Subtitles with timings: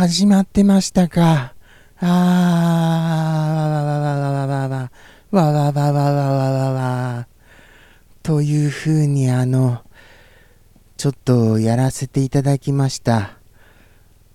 [0.00, 1.52] 始まってましたか。
[1.98, 4.90] ああ、わわわわわわわわ、
[5.30, 7.28] わわわわわわわわ。
[8.22, 9.82] というふうにあの、
[10.96, 13.32] ちょっとやらせていただきました。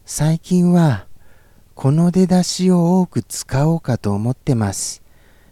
[0.06, 1.08] 最近は、
[1.74, 5.02] この出だしを多く使おうかと思ってます。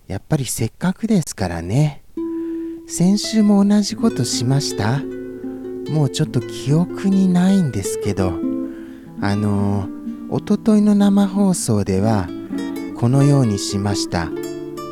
[0.05, 2.03] やっぱりせっかくですからね。
[2.87, 4.99] 先週も同じことしました
[5.89, 8.53] もうちょっと記憶にないんですけど。
[9.25, 9.87] あの
[10.35, 12.27] おとといの生放送では
[12.97, 14.31] このようにしました。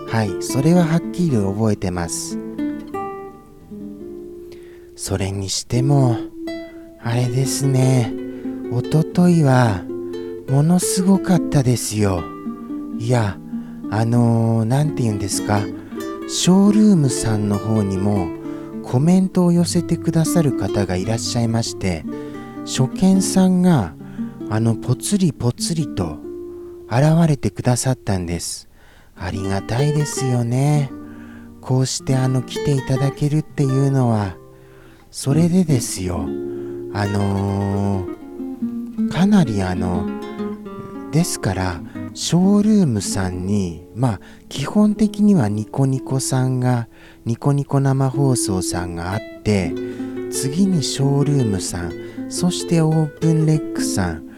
[0.08, 2.38] はいそれははっきり覚えてます。
[4.96, 6.16] それにしても
[7.02, 8.14] あれですね。
[8.72, 9.84] おとといは
[10.48, 12.24] ものすごかったですよ。
[13.00, 13.40] いや
[13.90, 15.62] あの何、て言うんですか。
[16.30, 18.28] ショールームさんの方にも
[18.84, 22.06] コメントを寄せてくださる方がいらっしゃいまして
[22.68, 23.96] 初見さんが
[24.54, 26.20] あのぽつりぽつりと
[26.90, 28.68] 現れてくださったんです。
[29.16, 30.92] ありがたいですよね。
[31.62, 34.36] こうしてあの来ていただけるっていうのは
[35.10, 36.18] それでですよ。
[36.94, 40.10] あのー、かなりあの
[41.12, 41.82] ですから
[42.14, 46.90] ショールームさんにまあ基本的にはニコニコさんが
[47.24, 49.72] ニコニコ生放送さんがあって
[50.30, 51.94] 次にショールームさん
[52.30, 54.31] そしてオープンレックさん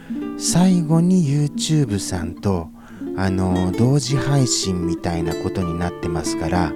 [0.46, 2.68] 最後に YouTube さんと
[3.16, 6.74] あの同時配信みたいなことになってますから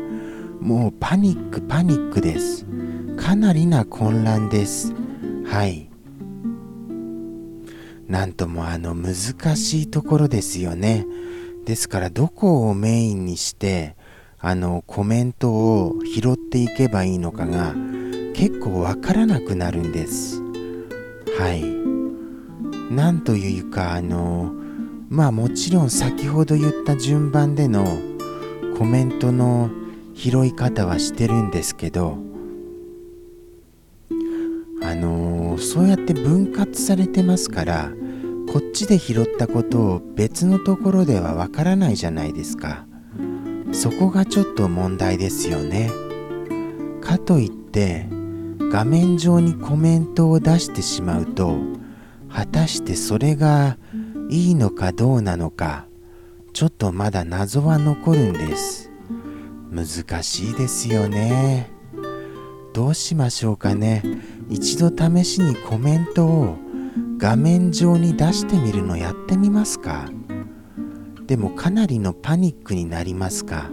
[0.61, 2.65] もうパニックパニックです。
[3.17, 4.93] かなりな混乱です。
[5.45, 5.89] はい。
[8.07, 9.13] なんともあの難
[9.57, 11.05] しいところですよね。
[11.65, 13.97] ですからどこをメインにして
[14.39, 17.75] あのコメントを拾っていけばいいのかが
[18.33, 20.41] 結構わからなくなるんです。
[21.37, 21.96] はい。
[22.91, 24.53] なんというかあの
[25.09, 27.85] まあもちろん先ほど言った順番での
[28.77, 29.69] コメントの
[30.13, 32.17] 拾い方はしてるんですけど
[34.83, 37.91] あのそうやって分割されてますから
[38.51, 42.85] こっちで拾ったことを別のところではわからないじゃないですか。
[43.73, 45.91] そこがちょっと問題ですよね。
[47.01, 48.07] かといって
[48.71, 51.57] 画面上にコメントを出してしまうと
[52.37, 53.79] 果たしてそれが
[54.29, 55.87] いいのかどうなのか
[56.53, 58.91] ちょっとまだ謎は残るんです。
[59.71, 61.71] 難しいですよね。
[62.75, 64.03] どうしましょうかね。
[64.49, 66.57] 一度試しにコメントを
[67.17, 70.07] 画面上に出してみるのやってみますか。
[71.25, 73.71] でもかなりのパニックになりますか。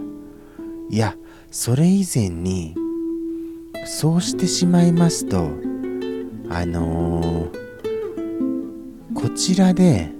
[0.89, 1.15] いや
[1.51, 2.73] それ以前に
[3.85, 5.51] そうしてしまいますと
[6.49, 7.64] あのー
[9.15, 10.11] こちらで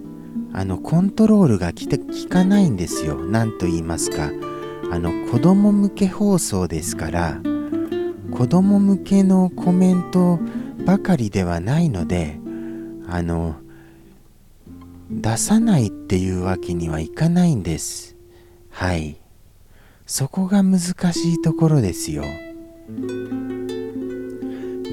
[0.53, 3.15] あのコントロールがきて効かないんですよ。
[3.15, 4.31] 何と言いますか。
[4.91, 7.41] あの子供向け放送ですから
[8.31, 10.39] 子供向けのコメント
[10.85, 12.39] ばかりではないので
[13.07, 13.55] あの
[15.09, 18.15] 出さないっていうわけにはいかないんです。
[18.69, 19.17] はい。
[20.05, 22.23] そこが難しいところですよ。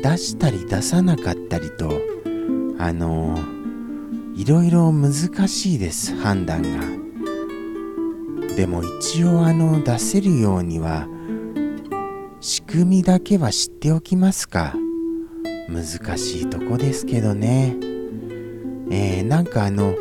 [0.02, 1.90] 出したり出さなかったりと
[2.78, 3.38] あの
[4.34, 5.12] いろいろ難
[5.48, 7.02] しいです判断が。
[8.56, 11.08] でも一応あの出せるようには
[12.40, 14.74] 仕組みだけは知っておきますか？
[15.68, 15.84] 難
[16.18, 17.76] しいとこですけどね。
[18.90, 19.94] えー、なんかあの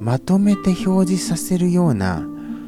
[0.00, 2.26] まとめて表示させるような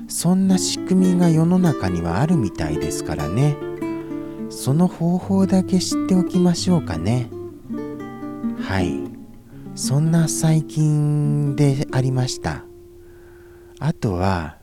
[0.08, 3.56] そんな仕組みが世の中にはあるみたいですからね。
[4.48, 7.30] その方法だけ知っておきましょうかね。
[8.60, 9.09] はい。
[9.80, 12.64] そんな最近でありました。
[13.78, 14.58] あとは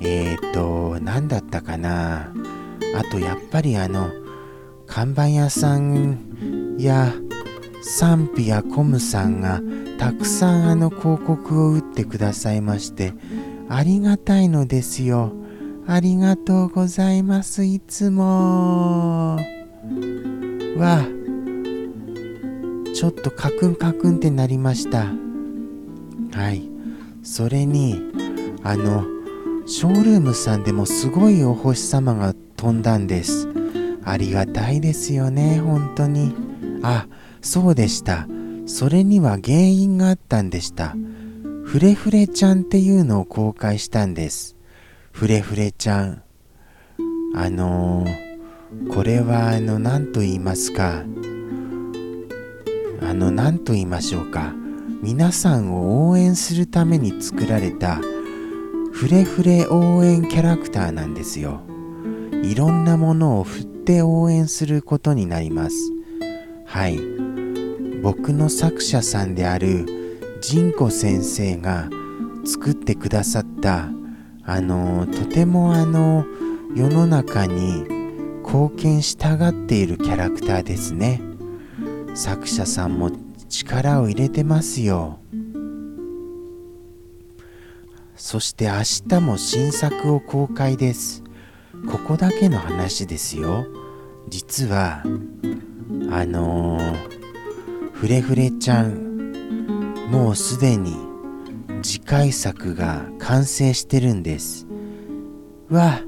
[0.00, 2.32] えっ、ー、と何だったかな。
[2.96, 4.10] あとやっぱりあの
[4.86, 7.12] 看板屋さんや
[7.82, 9.60] 賛否やコムさんが
[9.98, 13.12] たくさんあの広告を打ってくださいまして
[13.68, 15.34] ありがたいのですよ。
[15.86, 17.62] ありがとうございます。
[17.62, 19.36] いつも。
[20.78, 21.19] わ
[22.94, 25.06] ちょっとカクンカクンってなりました。
[26.32, 26.68] はい。
[27.22, 28.00] それに
[28.62, 29.04] あの
[29.66, 33.48] ショールームさんでもすごいお星様が飛んだんです。
[34.04, 36.34] ありがたいですよね本当に。
[36.82, 37.06] あ
[37.40, 38.26] そうでした。
[38.66, 40.94] それには原因があったんでした。
[41.64, 44.56] フレフレちゃんっていうのを公開したんです。
[45.12, 46.22] フレフレちゃん。
[47.34, 51.04] あのー、これはあの何と言いますか。
[53.10, 54.54] あの何と言いましょうか。
[55.02, 57.98] 皆さんを応援するために作られた
[58.92, 61.60] フレフレ応援キャラクターなんですよ。
[62.44, 65.76] いろんなものを振って応援することになります。
[66.66, 67.00] はい。
[68.00, 71.90] 僕の作者さんであるジンコ先生が
[72.44, 73.88] 作ってくださった
[74.44, 76.24] あのとてもあの
[76.76, 77.82] 世の中に
[78.44, 81.28] 貢献したがっているキャラクターですね。
[82.14, 83.10] 作者さんも
[83.48, 85.18] 力を入れてますよ。
[88.16, 88.72] そして明
[89.08, 91.22] 日も新作を公開です。
[91.90, 93.66] ここだけの話ですよ。
[94.28, 95.02] 実は
[96.10, 99.10] あのー、フレフレちゃん
[100.10, 100.96] もうすでに
[101.82, 104.66] 次回作が完成してるんです。
[105.70, 106.00] わ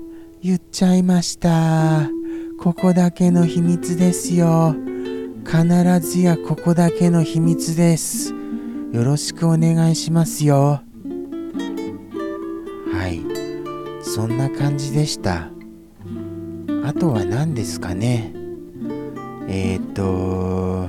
[0.42, 2.08] 言っちゃいました。
[2.58, 4.74] ここだけの秘密ですよ。
[5.44, 8.32] 必ずやここだけの秘密です。
[8.92, 10.82] よろしくお願いしますよ。
[12.92, 13.20] はい。
[14.04, 15.50] そんな感じでした。
[16.84, 18.32] あとは何ですかね。
[19.48, 20.88] えっ、と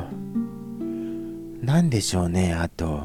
[1.62, 3.04] 何でしょうねあと。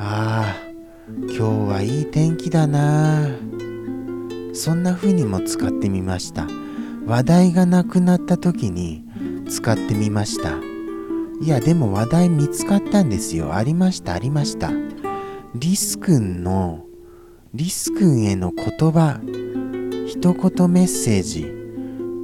[0.00, 0.56] ああ
[1.10, 3.47] 今日はいい天気だなあ
[4.58, 6.48] そんな風にも使ってみました。
[7.06, 9.04] 話題がなくなった時に
[9.48, 10.58] 使ってみました。
[11.40, 13.54] いやでも話題見つかったんですよ。
[13.54, 14.72] ありましたありました。
[15.54, 16.84] リス君の
[17.54, 19.20] リス君への言葉
[20.06, 21.54] 一言メッセージ。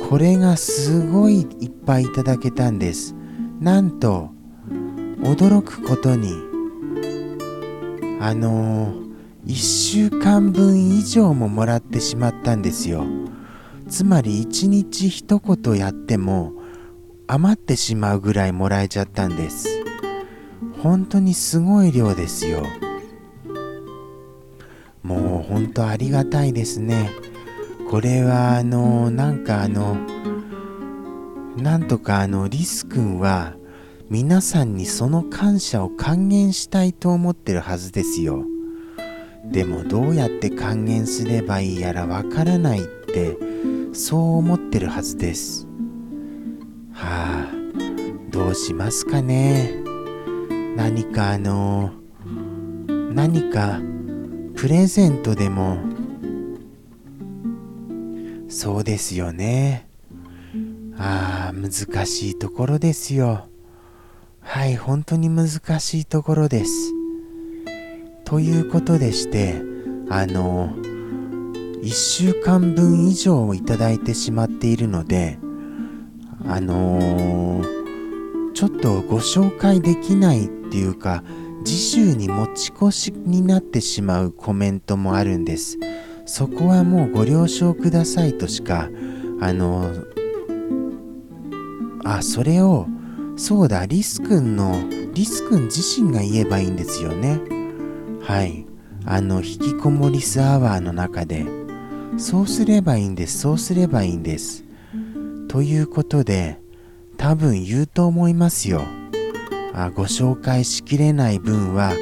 [0.09, 3.15] これがすごいいっぱいいただけたんです。
[3.61, 4.31] なんと
[5.21, 6.33] 驚くことに
[8.21, 9.04] あのー、
[9.47, 13.05] 1週間分以上ももらってしまったんですよ。
[13.89, 16.55] つまり1日一言やっても
[17.27, 19.85] 余ってしまうぐらいもらえちゃったんです。
[20.83, 22.63] 本当にすごい量ですよ。
[25.03, 27.11] もう本当ありがたいですね。
[27.91, 29.99] これはあのなんかあの
[31.59, 33.55] なんとかあのリス君は
[34.09, 38.47] 皆さんにその感謝を還元したいと思ってるはずですよ。
[39.51, 43.37] でもどうやって還元すればいいやらわからないって
[43.93, 45.67] そう思ってるはずです。
[46.93, 47.53] はあ
[48.31, 49.75] どうしますかね。
[50.77, 51.93] 何かあの
[52.87, 53.81] 何か
[54.57, 55.79] プレゼントでも。
[58.49, 59.89] そうですよね。
[60.97, 63.49] ああ難しいところですよ。
[64.41, 65.49] はい本当に難
[65.81, 66.94] しいところです。
[68.25, 69.63] ということでして
[70.09, 70.75] あの
[71.83, 75.39] 1週間分以上いただいてしまっているので
[76.47, 81.23] あのー、ちょっとご紹介できないっていうか
[81.65, 85.79] 次週に持ち越しになってしまうコメントもあるんです。
[86.27, 88.91] そこはもうご了承くださいとしか
[89.41, 89.93] あの
[92.05, 92.87] あそれを
[93.37, 97.41] そうだリス君のリス君自身が言えばいいんですよね。
[98.27, 98.67] はい。
[99.07, 101.45] あの引きこもりスアワーの中で
[102.17, 104.65] そうすればいいんですそうすればいいんです。
[105.49, 106.59] ということで
[107.19, 108.83] 多分言うと思いますよ。
[109.75, 111.93] あご紹介しきれない分は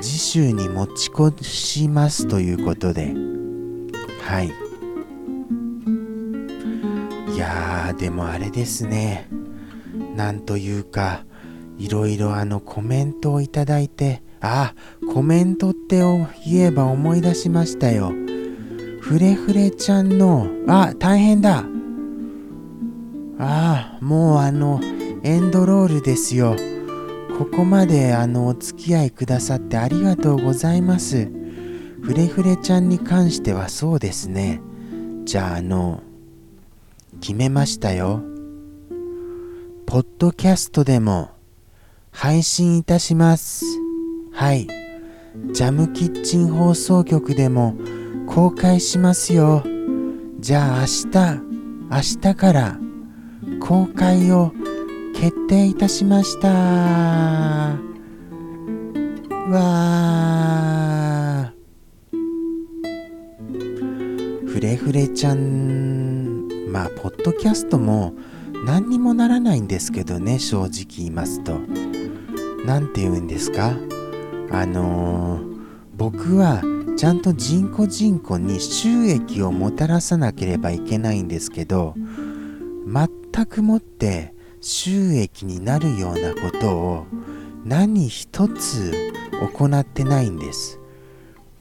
[0.00, 3.14] 次週に持ち越しますということで。
[4.22, 4.48] はい。
[7.34, 9.28] いやーでもあれですね。
[10.16, 11.24] なんというか
[11.78, 14.74] いろいろあのコメントをいただいてあ
[15.12, 16.00] コメントって
[16.46, 18.12] 言えば思い出しましたよ
[19.00, 21.64] フレフレちゃんのあ大変だ
[23.38, 24.80] ああもうあの
[25.22, 26.56] エンドロールですよ
[27.38, 31.30] ここまであのお付き合いくださってありがとうございます。
[32.02, 34.60] フレフレちゃんに関してはそうですね。
[35.24, 36.02] じゃああの、
[37.20, 38.22] 決めましたよ。
[39.86, 41.30] ポッドキャストでも
[42.10, 43.64] 配信いたします。
[44.38, 44.68] はい。
[45.52, 47.74] ジャムキッチン放送局でも
[48.28, 49.64] 公開しますよ。
[50.38, 51.40] じゃあ明日、
[51.90, 52.78] 明日から
[53.58, 54.52] 公開を
[55.12, 56.48] 決定いたしました
[59.50, 59.72] わ
[64.46, 68.14] フレフレちゃんまあポッドキャストも
[68.64, 71.58] 何にもならないんですけどね正直言いますと
[72.64, 73.76] 何て言うんですか？
[74.50, 75.58] あのー、
[75.96, 76.62] 僕は
[76.96, 81.94] ちゃんと人工人口に収益をもたらさなければいけないんですけど
[82.86, 87.06] 全くもって収益になるようなことを
[87.64, 89.12] 何一つ
[89.56, 90.80] 行ってないんです。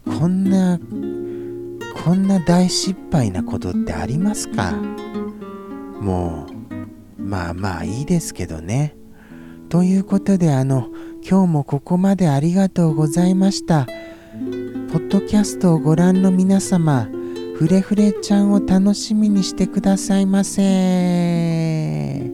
[0.05, 0.79] こんな
[2.03, 4.71] こんな大失敗なことってありますか？
[6.01, 6.47] も
[7.19, 8.95] うまあまあいいですけどね。
[9.69, 10.87] ということであの
[11.21, 13.85] 今日もここまでありがとうございました。
[14.91, 17.09] ポッドキャストをご覧の皆様
[17.57, 22.31] フレフレちゃんを楽しみにしてくださいませ。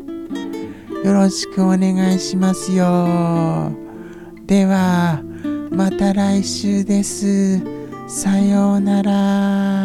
[1.04, 3.72] よろしくお願いしますよ。
[4.46, 5.22] では
[5.72, 7.60] また来週です。
[8.08, 9.83] さようなら。